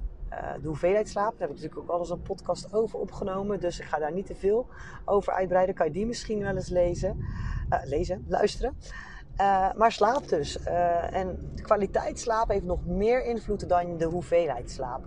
[0.60, 3.60] de hoeveelheid slaap, daar heb ik natuurlijk ook al eens een podcast over opgenomen.
[3.60, 4.66] Dus ik ga daar niet te veel
[5.04, 5.74] over uitbreiden.
[5.74, 7.24] Kan je die misschien wel eens lezen,
[7.84, 8.76] lezen luisteren.
[9.40, 10.58] Uh, maar slaap dus.
[10.66, 15.04] Uh, en kwaliteit slaap heeft nog meer invloed dan de hoeveelheid slaap.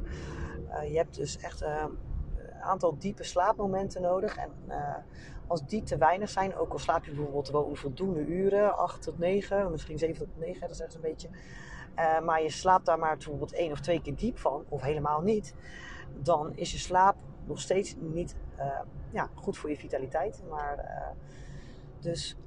[0.90, 1.98] Je hebt dus echt een
[2.62, 4.38] aantal diepe slaapmomenten nodig.
[4.38, 4.52] En
[5.48, 9.18] als die te weinig zijn, ook al slaap je bijvoorbeeld wel voldoende uren, 8 tot
[9.18, 11.30] 9, misschien 7 tot 9, dat is echt een beetje.
[12.24, 15.56] Maar je slaapt daar maar bijvoorbeeld één of twee keer diep van, of helemaal niet.
[16.18, 18.36] Dan is je slaap nog steeds niet
[19.12, 20.44] ja, goed voor je vitaliteit.
[20.50, 20.86] Maar
[22.00, 22.38] dus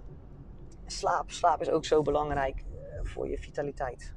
[0.86, 1.30] slaap.
[1.30, 4.14] Slaap is ook zo belangrijk eh, voor je vitaliteit.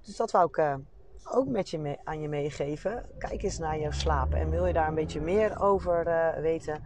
[0.00, 0.78] Dus dat wou ik
[1.24, 3.06] ook met je aan je meegeven.
[3.18, 4.34] Kijk eens naar jouw slaap.
[4.34, 6.04] En wil je daar een beetje meer over
[6.42, 6.82] weten?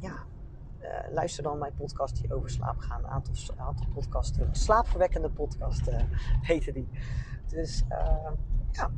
[0.00, 0.24] ja,
[1.10, 3.04] luister dan mijn podcast die over slaap gaan.
[3.04, 4.56] Een aantal, aantal podcasts terug.
[4.56, 5.90] Slaapverwekkende podcast
[6.40, 6.88] heten die.
[7.46, 7.84] Dus
[8.70, 8.90] ja,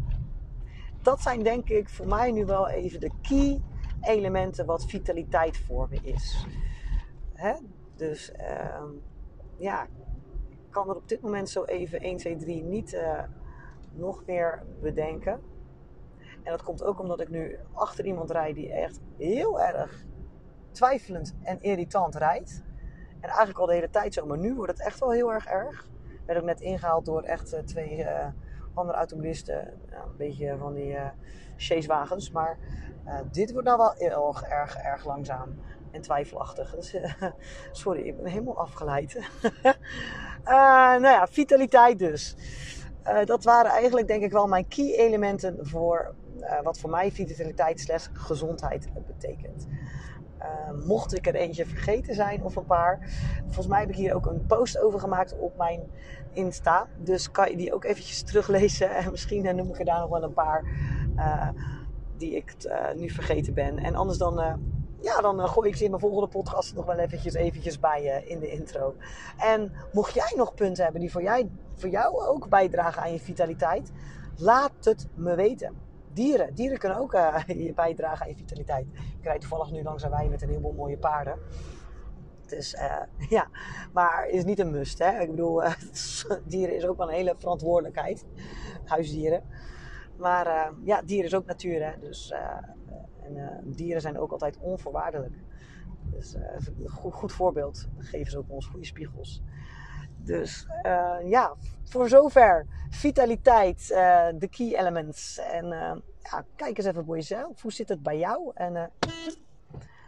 [1.02, 3.62] dat zijn denk ik voor mij nu wel even de key
[4.00, 6.46] elementen wat vitaliteit voor me is.
[7.32, 7.54] Hè?
[7.96, 8.82] Dus uh,
[9.56, 9.82] ja,
[10.48, 12.96] ik kan er op dit moment zo even 1, 2, 3 niet
[13.92, 15.40] nog meer bedenken.
[16.42, 20.04] En dat komt ook omdat ik nu achter iemand rijd die echt heel erg
[20.72, 22.62] twijfelend en irritant rijdt.
[23.20, 25.46] En eigenlijk al de hele tijd zo, maar nu wordt het echt wel heel erg
[25.46, 25.88] erg.
[26.26, 28.26] Werd ook net ingehaald door echt uh, twee uh,
[28.74, 29.80] andere automobilisten.
[29.90, 31.06] Nou, een beetje van die uh,
[31.56, 32.30] chasewagens.
[32.30, 32.58] Maar
[33.30, 35.54] dit wordt nou wel heel erg, erg langzaam
[35.90, 36.74] en twijfelachtig.
[36.74, 36.96] Dus,
[37.82, 39.18] sorry, ik ben helemaal afgeleid.
[40.44, 42.36] nou ja, vitaliteit dus.
[43.24, 46.14] dat waren eigenlijk denk ik wel mijn key elementen voor
[46.62, 49.66] wat voor mij vitaliteit slash gezondheid betekent.
[50.42, 52.98] Uh, mocht ik er eentje vergeten zijn of een paar.
[53.44, 55.80] Volgens mij heb ik hier ook een post over gemaakt op mijn
[56.32, 56.86] Insta.
[56.98, 58.90] Dus kan je die ook eventjes teruglezen.
[58.90, 60.64] En misschien uh, noem ik er daar nog wel een paar
[61.16, 61.48] uh,
[62.16, 62.54] die ik
[62.96, 63.78] nu vergeten ben.
[63.78, 64.60] En anders dan,
[65.00, 68.38] ja, dan gooi ik ze in mijn volgende podcast nog wel eventjes, eventjes bij in
[68.38, 68.94] de intro.
[69.38, 73.20] En mocht jij nog punten hebben die voor, jij, voor jou ook bijdragen aan je
[73.20, 73.92] vitaliteit.
[74.36, 75.74] Laat het me weten
[76.12, 76.54] dieren.
[76.54, 78.86] Dieren kunnen ook uh, bijdragen aan vitaliteit.
[79.18, 81.38] Ik rijd toevallig nu langs een wei met een heleboel mooie paarden.
[82.46, 83.02] Dus uh,
[83.36, 83.48] ja,
[83.92, 84.98] maar is niet een must.
[84.98, 85.20] Hè?
[85.20, 85.74] Ik bedoel, uh,
[86.44, 88.26] dieren is ook wel een hele verantwoordelijkheid.
[88.84, 89.42] Huisdieren.
[90.16, 91.84] Maar ja, dieren is ook natuur.
[91.84, 91.98] Hè?
[92.00, 92.32] Dus,
[93.22, 95.34] en dieren zijn ook altijd onvoorwaardelijk.
[96.10, 97.88] Dus een goed voorbeeld.
[97.98, 99.42] geven ze ook ons goede spiegels.
[100.24, 101.54] Dus uh, ja,
[101.84, 103.88] voor zover vitaliteit,
[104.38, 105.38] de key elements.
[105.38, 107.62] En uh, ja, kijk eens even voor jezelf.
[107.62, 108.50] Hoe zit het bij jou?
[108.54, 108.90] En,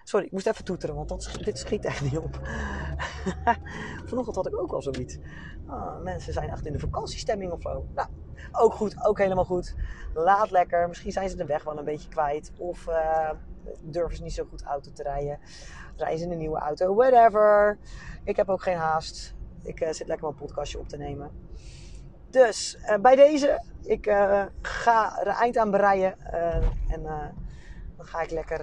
[0.05, 2.39] sorry, ik moest even toeteren, want dat, dit schiet echt niet op.
[4.09, 5.19] Vanochtend had ik ook al zoiets.
[5.67, 7.87] Oh, mensen zijn echt in de vakantiestemming of zo.
[7.95, 8.09] Nou,
[8.53, 9.75] ook goed, ook helemaal goed.
[10.15, 10.89] Laat lekker.
[10.89, 12.53] Misschien zijn ze de weg wel een beetje kwijt.
[12.59, 12.89] Of
[13.81, 15.39] durven ze niet zo goed auto te rijden.
[15.97, 17.79] Rijden ze in een nieuwe auto, whatever.
[18.25, 19.34] Ik heb ook geen haast.
[19.65, 21.31] Ik uh, zit lekker mijn podcastje op te nemen.
[22.31, 26.19] Dus uh, bij deze, ik uh, ga er eind aan bereiden.
[26.89, 28.61] en dan ga ik lekker,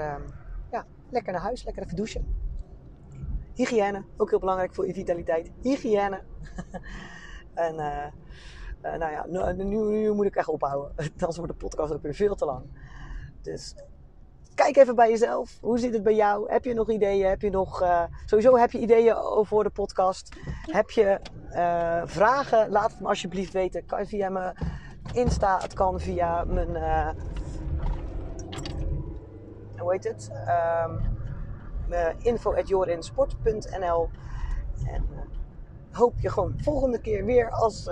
[0.72, 2.40] ja, lekker naar huis, lekker even douchen.
[3.54, 5.52] Hygiëne, ook heel belangrijk voor je vitaliteit.
[5.62, 6.22] Hygiëne.
[7.54, 7.76] en
[8.82, 10.94] nou ja, nu, nu, nu, moet ik echt ophouden.
[11.12, 12.66] Anders wordt de podcast ook weer veel te lang.
[13.42, 13.76] Dus
[14.56, 15.58] kijk even bij jezelf.
[15.62, 16.52] Hoe zit het bij jou?
[16.52, 17.30] Heb je nog ideeën?
[17.30, 20.36] Heb je nog, uh, sowieso heb je ideeën voor de podcast?
[20.62, 21.20] Heb je
[21.52, 22.70] uh, vragen?
[22.70, 23.86] Laat het me alsjeblieft weten.
[23.86, 24.56] Kan via mijn
[25.14, 25.60] Insta.
[25.62, 27.10] Het kan via mijn, uh,
[29.78, 30.32] hoe heet het?
[30.86, 31.20] Um,
[32.22, 34.10] info at jorinsport.nl
[34.86, 35.06] En
[35.92, 37.90] hoop je gewoon volgende keer weer als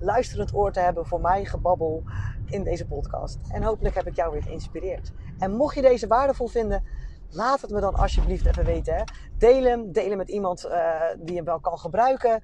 [0.00, 2.02] luisterend oor te hebben voor mij gebabbel
[2.46, 3.38] in deze podcast.
[3.48, 5.12] En hopelijk heb ik jou weer geïnspireerd.
[5.38, 6.84] En mocht je deze waardevol vinden,
[7.30, 8.94] laat het me dan alsjeblieft even weten.
[8.94, 9.02] Hè.
[9.38, 12.42] Deel hem, deel hem met iemand uh, die hem wel kan gebruiken.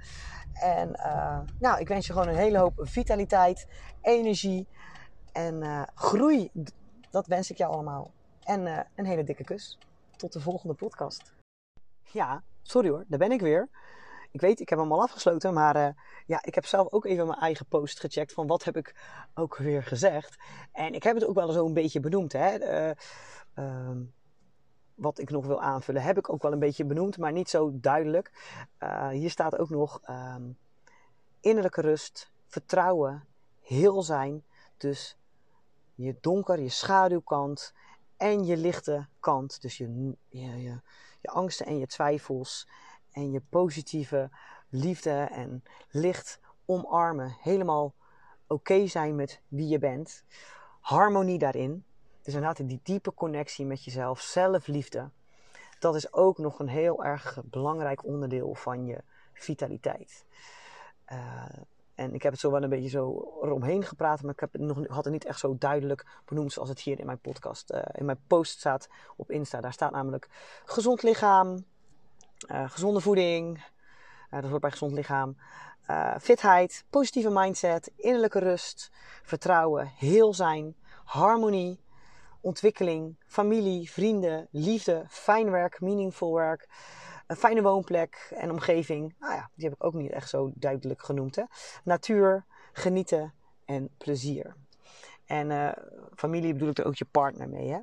[0.52, 3.66] En uh, nou, ik wens je gewoon een hele hoop vitaliteit,
[4.00, 4.68] energie
[5.33, 6.50] en uh, groei.
[7.11, 8.11] Dat wens ik jou allemaal.
[8.42, 9.78] En een hele dikke kus.
[10.16, 11.35] Tot de volgende podcast.
[12.02, 13.68] Ja, sorry hoor, daar ben ik weer.
[14.35, 15.88] Ik weet, ik heb hem al afgesloten, maar uh,
[16.27, 18.94] ja, ik heb zelf ook even mijn eigen post gecheckt van wat heb ik
[19.35, 20.37] ook weer gezegd.
[20.73, 22.33] En ik heb het ook wel zo een beetje benoemd.
[22.33, 22.59] Hè?
[22.88, 22.94] Uh,
[23.59, 23.97] uh,
[24.94, 27.70] wat ik nog wil aanvullen, heb ik ook wel een beetje benoemd, maar niet zo
[27.73, 28.33] duidelijk.
[28.79, 30.42] Uh, hier staat ook nog ehm,
[31.40, 33.25] innerlijke rust, vertrouwen,
[33.61, 34.44] heel zijn.
[34.77, 35.18] Dus
[35.94, 37.75] je donker, je schaduwkant
[38.16, 39.62] en je lichte kant.
[39.62, 40.81] Dus je, je, je,
[41.20, 42.66] je angsten en je twijfels
[43.14, 44.31] en je positieve
[44.68, 47.37] liefde en licht omarmen.
[47.40, 47.94] Helemaal
[48.46, 50.24] oké zijn met wie je bent.
[50.81, 51.85] Harmonie daarin.
[52.22, 54.20] Dus inderdaad die diepe connectie met jezelf.
[54.20, 55.11] Zelfliefde.
[55.79, 60.24] Dat is ook nog een heel erg belangrijk onderdeel van je vitaliteit.
[61.12, 61.44] Uh,
[61.94, 64.62] en ik heb het zo wel een beetje zo eromheen gepraat, maar ik heb het
[64.62, 67.83] nog, had het niet echt zo duidelijk benoemd zoals het hier in mijn podcast, uh,
[67.92, 69.61] in mijn post staat op Insta.
[69.61, 70.29] Daar staat namelijk
[70.64, 71.64] gezond lichaam,
[72.51, 73.59] uh, gezonde voeding,
[74.31, 75.37] uh, dat hoort bij gezond lichaam.
[75.90, 78.91] Uh, fitheid, positieve mindset, innerlijke rust,
[79.22, 81.80] vertrouwen, heel zijn, harmonie,
[82.41, 86.68] ontwikkeling, familie, vrienden, liefde, fijn werk, meaningful werk,
[87.26, 89.14] een fijne woonplek en omgeving.
[89.18, 91.37] Nou ja, die heb ik ook niet echt zo duidelijk genoemd.
[91.37, 91.43] Hè?
[91.85, 94.57] Natuur, genieten en plezier.
[95.24, 95.74] En
[96.14, 97.68] familie bedoel ik er ook je partner mee.
[97.70, 97.78] Hè?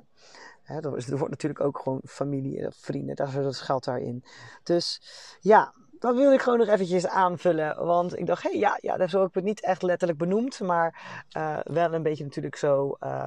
[0.80, 4.24] Er wordt natuurlijk ook gewoon familie, vrienden, dat, dat geldt daarin.
[4.62, 5.02] Dus
[5.40, 7.84] ja, dat wilde ik gewoon nog eventjes aanvullen.
[7.84, 10.60] Want ik dacht, hé, hey, ja, ja, daar heb ik het niet echt letterlijk benoemd.
[10.60, 11.02] Maar
[11.36, 13.26] uh, wel een beetje natuurlijk zo uh,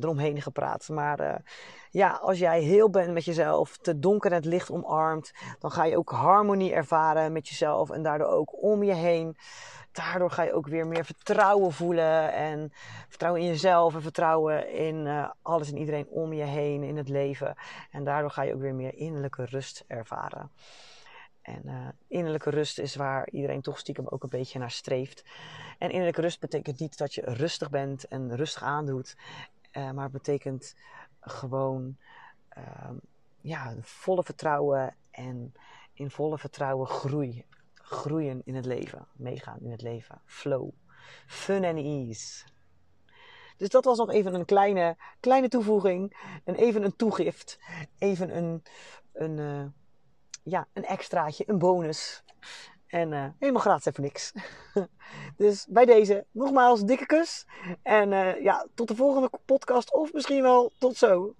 [0.00, 0.88] eromheen gepraat.
[0.88, 1.42] Maar
[1.90, 5.84] ja, als jij heel bent met jezelf, te donker en het licht omarmt, dan ga
[5.84, 9.36] je ook harmonie ervaren met jezelf en daardoor ook om je heen.
[9.92, 12.72] Daardoor ga je ook weer meer vertrouwen voelen en
[13.08, 17.54] vertrouwen in jezelf en vertrouwen in alles en iedereen om je heen in het leven.
[17.90, 20.50] En daardoor ga je ook weer meer innerlijke rust ervaren.
[21.42, 25.24] En uh, innerlijke rust is waar iedereen toch stiekem ook een beetje naar streeft.
[25.78, 29.16] En innerlijke rust betekent niet dat je rustig bent en rustig aandoet.
[29.72, 30.74] Uh, maar betekent
[31.20, 31.96] gewoon
[32.58, 32.90] uh,
[33.40, 35.52] ja, volle vertrouwen en
[35.92, 37.44] in volle vertrouwen groei.
[37.74, 40.70] Groeien in het leven, meegaan in het leven, flow,
[41.26, 42.44] fun and ease.
[43.56, 47.58] Dus dat was nog even een kleine, kleine toevoeging en even een toegift,
[47.98, 48.62] even een,
[49.12, 49.64] een, uh,
[50.42, 52.22] ja, een extraatje, een bonus.
[52.86, 54.32] En uh, helemaal gratis even niks.
[55.36, 57.46] dus bij deze nogmaals dikke kus.
[57.82, 61.34] En uh, ja, tot de volgende podcast of misschien wel tot zo.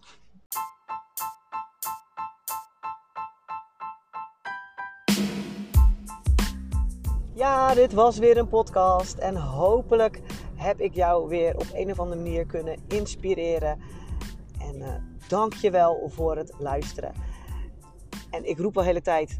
[7.35, 9.19] Ja, dit was weer een podcast.
[9.19, 10.21] En hopelijk
[10.55, 13.81] heb ik jou weer op een of andere manier kunnen inspireren.
[14.59, 14.89] En uh,
[15.29, 17.30] dank je wel voor het luisteren.
[18.31, 19.39] En ik roep al de hele tijd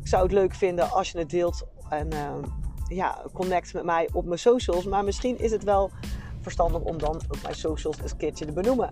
[0.00, 2.34] ik zou het leuk vinden als je het deelt en uh,
[2.88, 4.84] ja, connect met mij op mijn socials.
[4.84, 5.90] Maar misschien is het wel
[6.40, 8.90] verstandig om dan ook mijn socials eens een keertje te benoemen.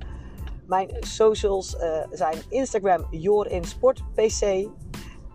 [0.66, 4.68] Mijn socials uh, zijn Instagram YourInSportPC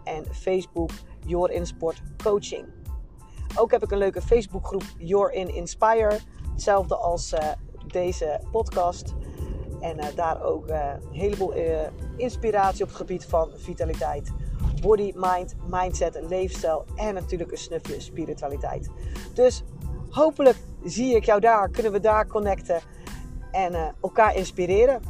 [0.03, 0.91] en Facebook
[1.25, 2.65] YourInSportCoaching.
[3.55, 6.19] Ook heb ik een leuke Facebookgroep Your in Inspire.
[6.51, 7.39] Hetzelfde als uh,
[7.87, 9.13] deze podcast.
[9.81, 11.53] En uh, daar ook een heleboel
[12.17, 14.31] inspiratie op het gebied van vitaliteit
[14.81, 18.89] body, mind, mindset, leefstijl en natuurlijk een snufje spiritualiteit.
[19.33, 19.63] Dus
[20.09, 22.81] hopelijk zie ik jou daar, kunnen we daar connecten
[23.51, 25.01] en elkaar inspireren.